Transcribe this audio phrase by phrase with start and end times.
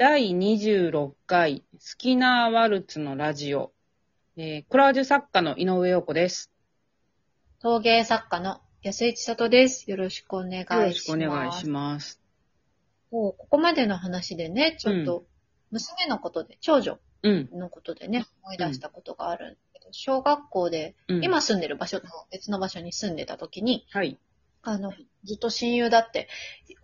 [0.00, 3.70] 第26回、スキナーワルツのラジオ。
[4.38, 6.50] えーコラージュ作家の井上陽子です。
[7.60, 9.90] 陶芸作家の安井千里です。
[9.90, 10.80] よろしくお願いします。
[10.80, 12.18] よろしくお願いします。
[13.10, 15.26] もうここまでの話でね、ちょっと、
[15.70, 17.50] 娘のことで、長女うん。
[17.52, 24.16] のことでね、思い出したことがあるんだけど、小学校で、うん、今住んでる場所と別の場所に住んでた時に、はい。
[24.62, 24.92] あの、
[25.24, 26.28] ずっと親友だって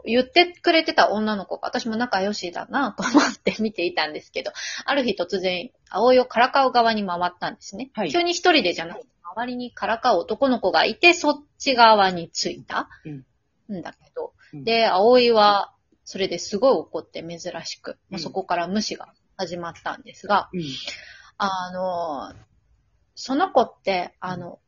[0.05, 4.53] 言ってくれてた女の子が、私も仲良しだなと思って 見ていたんですけど、
[4.85, 7.91] ある日突然、葵をからかう側に回ったんですね。
[7.95, 12.89] はい急に一人でじゃなくて、周りにからかう男の子がいて、そっち側についた
[13.71, 15.73] んだけど、うんで、葵は、
[16.05, 20.63] それですごい怒って珍しく、うんそこから無視が始まったんですが、うん。
[21.37, 22.33] あの、
[23.15, 24.61] その子って、あの、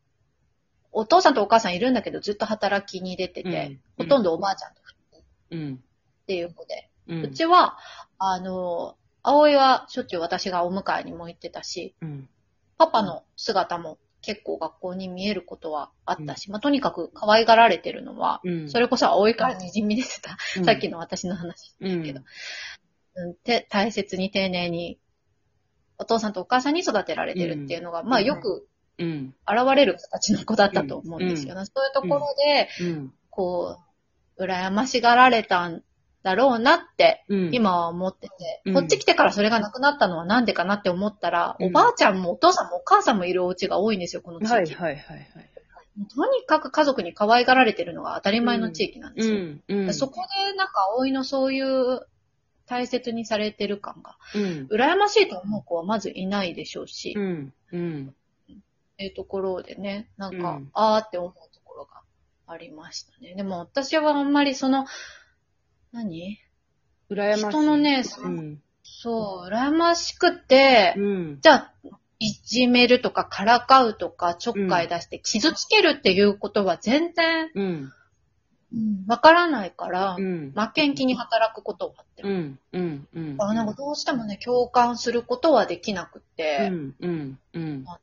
[0.93, 4.05] お父さんとお母さんいるんだけど、ずっと働きに出てて、うん。
[4.05, 4.85] ほとんどおばあちゃんとっ
[5.51, 5.83] うん。
[6.27, 7.15] ていう子で、う。
[7.15, 7.33] うん。
[7.33, 7.79] ちは、
[8.19, 12.29] あの、葵はしょっちゅう私がお迎えにも行ってたし、うん。
[12.77, 18.71] パパの姿も結構学校に見えることはあったし、まあ、とにかく可愛がられてるのは、うん。
[18.71, 20.65] それこそ葵から滲み出てた、うん。
[20.65, 22.21] さっきの私の話うんけど。
[23.17, 23.35] うん。
[23.35, 24.99] て大切に丁寧に、
[26.01, 28.68] お父さんとお母さんに育てられてるっていうのが、まあよく
[28.99, 29.35] うん。
[29.47, 31.65] 現れる形の子だったと思うんですよね。
[31.65, 33.13] そういうところで、うん。
[33.31, 33.79] こ
[34.37, 35.83] う、羨ましがられたん
[36.23, 37.51] だろうなって、うん。
[37.53, 38.35] 今は思ってて、
[38.67, 44.53] うんこっち来てからそれがなくなったのはなんでかなって思ったら、うんおばあちゃんもお父さんもお母さんもいるお家が多いんですよ、この地域。
[44.53, 45.29] はいはいはいはい。
[46.15, 49.37] とにかく家族に可愛がられてるのが当たり前の地域なんですよ。
[49.37, 49.63] うん。
[49.69, 49.95] うん。
[49.95, 52.07] そこでなんか葵のそういう
[52.67, 54.69] 大切にされてる感が、うん。
[54.71, 57.55] 羨ましいと思う子はまずいないでしょうし、っうん。
[57.73, 58.15] うん。
[58.99, 62.03] ていうところでね、なんか、うんあーって思うところが
[62.49, 63.35] ありましたね。
[63.35, 64.87] でも私はあんまりその、
[65.93, 66.39] 何？
[67.09, 67.47] 羨ましい。
[67.47, 68.63] 人のね、うん。
[68.83, 71.39] そう、羨ましくて、うん。
[71.41, 71.75] じゃあ、
[72.19, 77.93] いじめるとか、からかうとか、ちょっかい出して傷つけるっていうことは全然、うん。
[79.07, 80.53] わからないから、うん。
[80.57, 82.59] 負けん気に働くことがあって、うん。
[82.73, 83.09] うん。
[83.15, 83.37] うん。
[83.39, 86.95] あなんかどうしてもね、共感することはできなくうて、ん。
[86.99, 87.39] うん。
[87.55, 88.01] うんあ。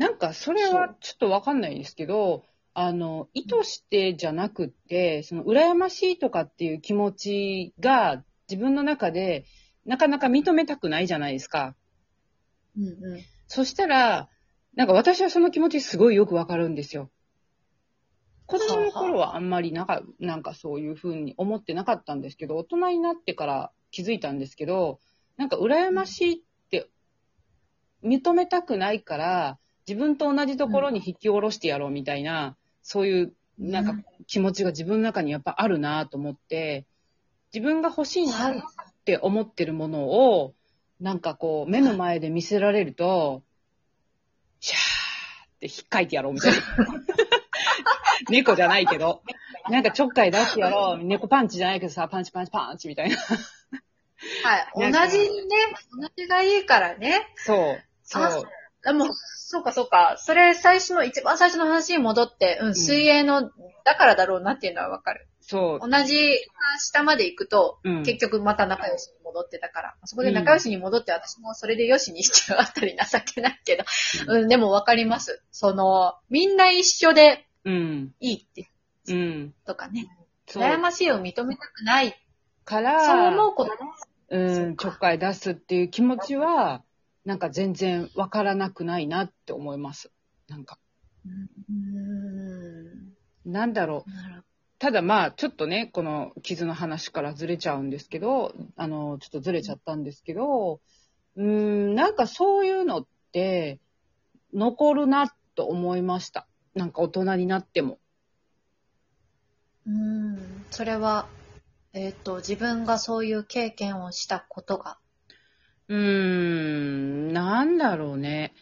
[0.00, 9.44] なんか、それはちょっとわかんないですけど、あの、意図してじゃなくって、その、羨ましいとかっていう気持ちが自分の中で
[9.84, 11.76] なかなか認めたくないじゃないですか。
[12.78, 13.20] うんうん
[13.52, 14.28] そしたら、
[14.76, 17.10] なんか私はその気持ちすごいよくわかるんですよ。
[18.46, 25.00] 子供の頃はあんまりなんか、なんかそういうふうに思ってなかったんですけど、大人になってから気づいたんですけど、
[25.36, 26.88] なんか羨ましいって
[28.04, 29.58] 認めたくないから、
[29.90, 33.94] 自分と同じところに引き下ろしてやろうみたいな、そういうなんか
[34.28, 36.86] 気持ちが自分の中にやっぱあるなと思って、
[37.52, 38.62] 自分が欲しいなはいっ
[39.04, 40.54] て思ってるものを、
[41.00, 43.42] なんかこう、目の前で見せられると、
[44.60, 46.58] シャーって引っかいてやろうみたいな。
[48.30, 49.22] 猫じゃないけど、
[49.70, 51.04] なんかちょっかい出してやろう。
[51.04, 53.16] 猫パンチじゃないけどさ、パンチパンチパンチみたいな。
[53.16, 54.92] はい。
[54.92, 55.26] 同じね、
[56.00, 57.26] 同じがいいからね。
[57.34, 57.82] そう。
[58.04, 58.44] そう。
[58.84, 60.16] でも、そうかそうか。
[60.18, 63.50] それ最初の、一番最初の話に戻って、うん、水泳の、
[63.84, 65.26] だからだろうなっていうのはわかる。
[65.40, 65.90] そう。
[65.90, 66.38] 同じ
[66.78, 68.02] 下まで行くと、うん。
[68.04, 73.84] 結局また仲良しに戻ってたから、そこで仲良しに戻って私もそれで良しにしちゃうあたり情けないけど、
[74.28, 75.42] うん、でもわかります。
[75.50, 78.14] その、みんな一緒でうん。
[78.20, 78.70] いいって、
[79.08, 79.54] うん。
[79.66, 80.06] とかね。
[80.46, 80.62] そう。
[80.62, 82.14] 羨ましいを認めたくない。
[82.64, 83.78] から、そう思うことね。
[84.30, 86.82] うん、ちょっかい出すっていう気持ちは、
[87.24, 90.10] なんか全然わからなくないなって思います。
[90.48, 90.78] なんか、
[91.26, 93.12] うん。
[93.44, 94.10] なんだろう。
[94.78, 100.80] ただまあ、ちょっとね、この傷の話からずれちゃうんですけど、あの、ちょっとずれちゃったんですけど、
[101.36, 103.78] うーん、なんかそういうのって、
[104.54, 106.46] 残るなと思いました。
[106.74, 107.98] なんか大人になっても。
[109.86, 110.64] うん。
[110.70, 111.26] それは、
[111.92, 114.96] えっ、と、自分がそういう経験をしたことが。
[115.90, 118.54] うーん、なんだろうね。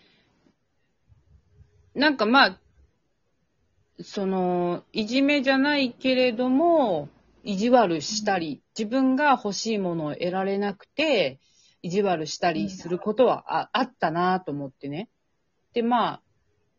[1.95, 2.59] なんかまあ、
[4.01, 7.11] その、いじめじゃないけれども、
[7.45, 11.39] 意地悪したり、自分が欲しいものを得られなくて、
[11.83, 15.11] 意地悪したりすることはああったなと思ってね。
[15.75, 16.23] で、まあ、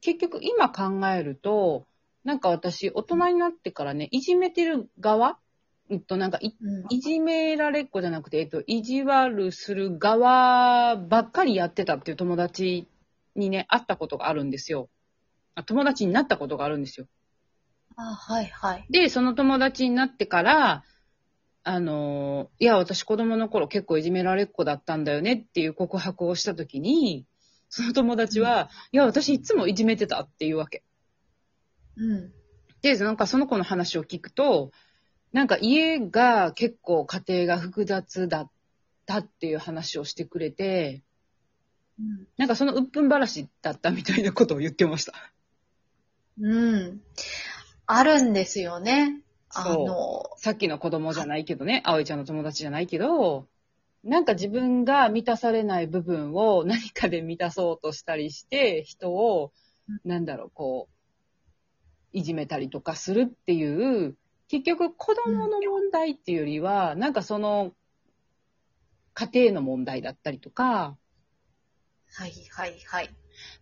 [0.02, 1.86] 結局今考えると、
[2.24, 5.38] なんか私、大人になってからね、いじめてる側
[5.90, 12.88] うんと、なんかい、うんいじめられっ子じゃなくて、えっと、意地悪する側ばっかりやってたっていう友達
[13.36, 14.90] にね、会ったことがあるんですよ。
[15.56, 17.08] あ友達になったことがあるんですよ。
[17.96, 18.86] あ、はいはい。
[18.90, 20.84] で、その友達になってから、
[21.64, 27.26] あの、いや、私子供の頃結構いじめられっ子だったんだよねっていう告白をしたときに、
[27.68, 30.84] その友達は、いや、私いつもいじめてたっていうわけ。
[31.98, 32.32] うん。
[32.82, 34.72] で、なんかその子の話を聞くと、
[35.32, 38.52] なんか家が結構家庭が複雑だっ
[39.06, 41.04] たっていう話をしてくれて、
[42.00, 42.28] うん。
[42.38, 45.14] なんかその鬱憤話だったみたいなことを言ってました。
[46.40, 47.02] うん。
[47.86, 49.22] あるんですよね。
[49.54, 53.48] あの、さっきの子供じゃないけどね、葵ちゃんの友達じゃないけど、
[54.04, 59.52] なんか自分が満たされない部分を何かで満たそうとしたりして、人を
[59.90, 64.16] うん、なんだろう、こう、いじめたりとかするっていう、
[64.50, 67.72] 結局子供の問題っていうよりは、なんかその、
[69.14, 70.98] 家庭の問題だったりとか、
[72.12, 73.10] はいはいはい。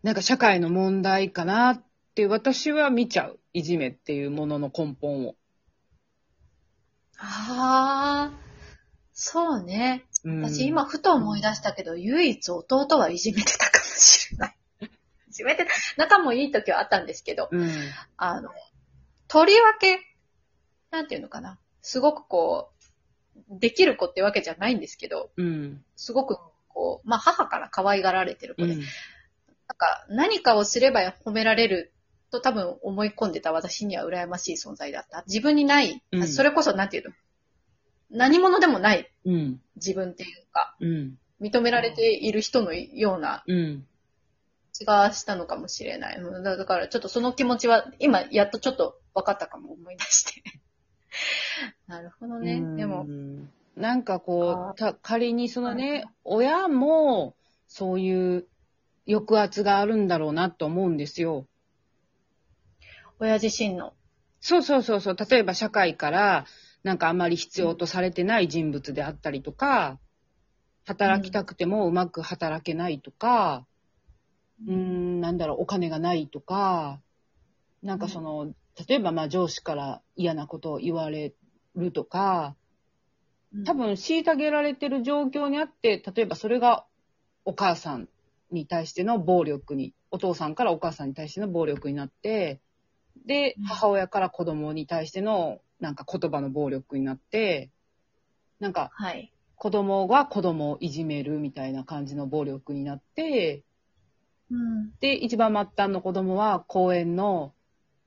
[0.02, 1.84] なんか社会の問題かなっ
[2.16, 3.40] て私は見ちゃう。
[3.54, 5.36] いじめっていうものの根本を。
[7.18, 8.40] ああ、
[9.14, 10.06] そうね。
[10.24, 14.56] うん私今ふと思い出したけど、唯一弟はいじめてたかもしれない。
[15.30, 15.72] いじめてた。
[15.98, 17.70] 仲もいい時はあったんですけど、うん。
[18.16, 18.52] あの、
[19.28, 20.00] とりわけ、
[20.92, 21.60] なんていうのかな。
[21.82, 25.84] すごくこう、できる子ってわけじゃないんですけど、うん。
[25.96, 26.38] すごく
[26.70, 28.80] こう、まあ母から可愛がられてる子で、うん。
[28.80, 28.88] なん
[29.78, 31.94] か何かをすれば褒められる
[32.32, 35.24] と多分思い込んでた私には羨ましい存在だった。
[35.28, 37.16] 自分にない、うんそれこそなんていうの、
[38.10, 39.62] 何者でもないうん。
[39.76, 41.18] 自分っていうか、うん。
[41.42, 43.86] 認められている人のようなうん。
[44.74, 46.22] 気がしたのかもしれない。
[46.44, 50.44] だからちょっとその気持ちは今やっとちょっと分かったかも思い出して。
[51.88, 52.62] なるほどね。
[52.76, 57.36] でも、うん、なんかこあう、た仮にそのね、親も
[57.68, 58.48] そういう
[59.08, 61.46] 抑圧があるんだろうなと思うんですよ。
[63.20, 63.94] 親自身の。
[64.40, 65.16] そうそうそうそう。
[65.30, 66.46] 例えば社会から、
[66.84, 70.00] なんかあまり必要とされてない人物であったりとか、
[70.86, 73.66] 働きたくてもうまく働けないとか、
[74.66, 77.02] うーん、なんだろう、お金がないとか、
[77.84, 78.54] なんかその、
[78.88, 81.34] 例えばまあ上司から嫌なことを言われ
[81.76, 82.56] るとか、
[83.66, 86.86] 多分虐げられてる状況にあって、例えばそれが
[87.46, 88.10] お母さん
[88.52, 92.60] に対しての暴力に、お父さんからお母さんに対しての暴力になって、
[93.26, 97.72] でうん、母親から子供に対してのなんか言葉の暴力になって、
[98.60, 99.32] なんかはい。
[99.56, 103.64] 子供が子供をいじめるみたいな感じの暴力になって、
[104.52, 104.92] うん。
[105.00, 107.54] で、一番末端の子供は公園の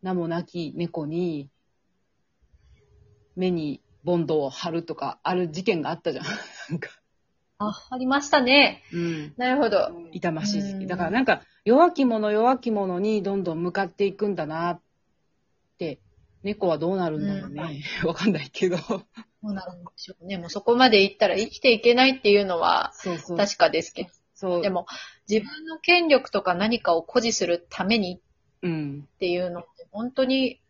[0.02, 1.50] 名もなき猫に
[3.36, 6.24] 目にボンドを貼るとかある事件があったじゃん。
[6.70, 6.90] なんか、
[7.58, 8.82] あ、ありましたね。
[8.92, 9.34] うん。
[9.36, 9.90] なるほど。
[10.12, 10.74] 痛ましい時期。
[10.76, 14.80] うんだからなんか弱き者弱き者にどんどん向かっていくんだなっ
[15.78, 16.00] て、
[16.42, 17.82] 猫はどうなるんだろうね。
[18.04, 18.76] わかんないけど。
[18.78, 19.04] ど
[19.42, 20.38] うなるんでしょうね。
[20.38, 22.92] もうそこまで行ったら生きていけないっていうのは。
[23.36, 24.10] 確かですけど。
[24.34, 24.62] そう。
[24.62, 24.86] でも、
[25.28, 28.22] 自分の権力とか何かを誇示するために
[28.62, 29.08] うん。
[29.14, 30.60] っていうの本当に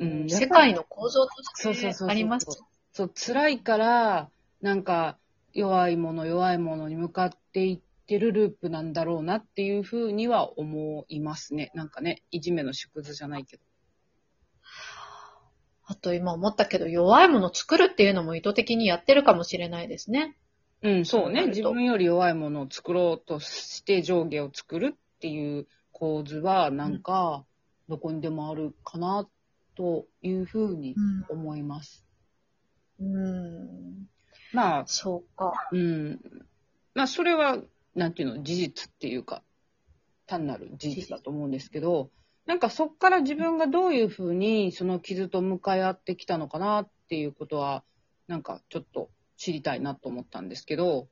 [0.00, 0.28] うん。
[0.28, 2.46] 世界の構造としてあります。
[2.92, 4.30] そう、辛いから、
[4.62, 5.18] なんか、
[5.52, 11.70] 弱いもの弱いものに向かっていってるループなんだろうなっていうふうには思いますね。
[11.74, 13.62] なんかね、いじめの縮図じゃないけど。
[15.84, 20.36] あと今思ったけど、弱いものを作るっていうのも意図的にやってるかもしれないですね。
[20.82, 21.48] うん、そうね。
[21.48, 27.44] 自分より弱いものを作ろうとして上下を作るっていう構図は、なんか、
[27.90, 29.28] どこにでもあるかな、
[29.74, 30.94] というふうに
[31.28, 32.06] 思います。
[33.00, 33.16] うん。
[33.16, 34.06] うん。
[34.52, 35.52] まあ、そうか。
[35.72, 36.20] うん。
[36.94, 37.58] まあ、それは、
[37.96, 39.42] なんていうの、事実っていうか、
[40.26, 42.10] 単なる事実だと思うんですけど、
[42.46, 47.82] なんかそっから自分がどういうふうにその傷と向かい合ってきたのかなっていうことは、
[48.28, 51.08] なんかちょっと知りたいなと思ったんですけど、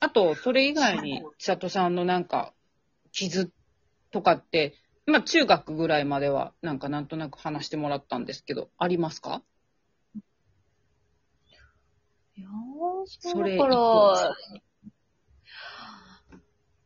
[0.00, 2.54] あと、それ以外に、千里さんのなんか、
[3.12, 3.52] 傷
[4.10, 4.74] とかって、
[5.10, 9.42] まあ中学ぐらいまでは、なんかなんとなく話してもらったんですけど、ありますか？
[12.36, 13.76] いやーそれから、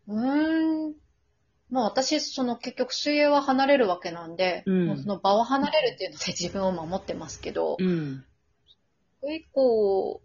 [0.09, 0.95] うーん。
[1.71, 8.25] まあ私、その結局水泳は離れるわけなんで、うんもうその場を離れるっていうので 自分を守ってますけど、うん。
[9.21, 10.21] それ以降、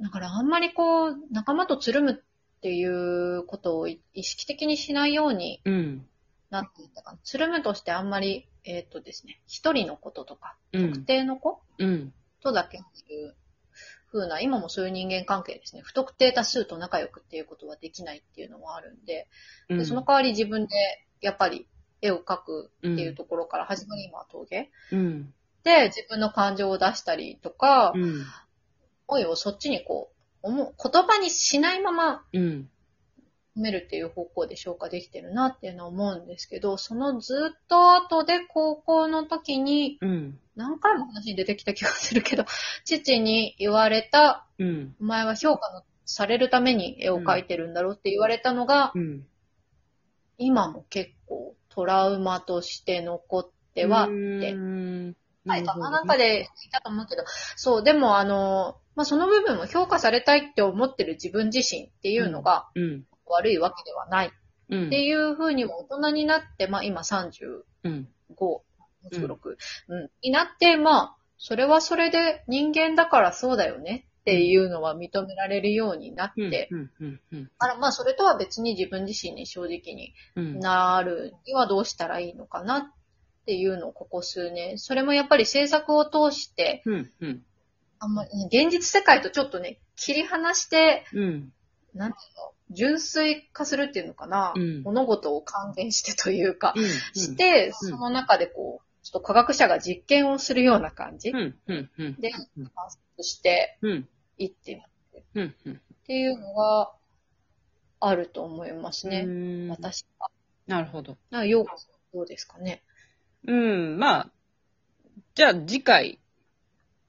[0.00, 6.08] だからあんまりこう、仲間とつるむっていうことを意識的にしないようにうん。
[6.54, 7.18] なっていったかな。
[7.24, 11.04] つるむとしてあんまり、えっ、とですね、一人のこととか、うん特。
[11.04, 12.14] 定の子うん。
[12.40, 13.34] とだけっていう
[14.12, 15.82] 風な、今もそういう人間関係ですね。
[15.82, 19.28] 不特定多数と仲良くっていうことはできないっていうのはあるんで、
[19.68, 20.74] うんでその代わり自分で
[21.20, 21.66] やっぱり
[22.00, 25.34] 絵を描くっていうところから始まり、今は陶芸うん。
[25.64, 28.24] て自分の感情を出したりとか、うん。
[29.06, 32.70] 思いをそっちにこう、思う言葉にしないままうん。
[33.56, 40.38] 褒めるっていう方向で消化できてるなっていうのは思うんですけど、そのずっと後で高校の時に、うん。
[40.56, 42.44] 何回も話に出てきた気がするけど、
[42.84, 44.96] 父に言われた、うん。
[45.00, 49.26] お前は評価のされるために絵を描いてるんだろうって言われたのが、うん。
[50.36, 54.54] 今も結構トラウマとして残ってはうて。
[55.46, 57.24] はい、なるほどねなんかで言ったと思うけど、
[57.56, 63.04] そう、でもあの、まあ、その部分も評価されたいって思ってる自分自身っていうのがうん。
[63.26, 64.32] 悪いわけではない
[64.70, 64.86] うん。
[64.86, 68.08] っていうふうにも大人になって、まあ今35、うん。
[69.10, 69.56] 26、
[69.88, 76.70] うん、になって、まあ、それはそれで人間だからそうだよねっていうのは認められるようになって。
[77.58, 80.58] あらまあそれとは別に自分自身に正直にうん。
[80.60, 82.82] なるにはどうしたらいいのかなっ
[83.44, 87.10] ていうのをここ数年、それもやっぱり制作を通して、うん。
[87.20, 87.42] うん。
[87.98, 91.52] あんまり、現実世界とちょっとね、切り離して、うん。
[91.94, 96.84] なんていうの、純粋化するっていうのかな、うん物事を還元してというか、うん。
[96.84, 101.58] して、その中でこう、ちょっと科学者が実験をするような感じうん。
[101.66, 101.90] うん。
[101.98, 102.20] うん。
[102.20, 104.08] で、うん観察してうん。
[104.38, 105.54] いってっうん。
[105.66, 105.80] うん。
[106.06, 106.92] ていうのが
[108.00, 109.24] あると思いますね。
[109.26, 110.30] ね私は。
[110.66, 111.16] なるほど。
[111.30, 112.82] なようこそどうですかね。
[113.46, 113.98] うん。
[113.98, 114.30] まあ、
[115.34, 116.18] じゃあ次回、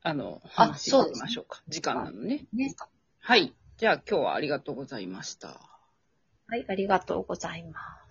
[0.04, 1.62] あの、あ話していきましょうか。
[1.68, 2.46] 時間なのね。
[2.54, 2.76] ね。
[3.20, 3.54] はい。
[3.78, 5.48] じゃあ今日はありがとうございました。
[6.48, 8.05] はい、ありがとうございます。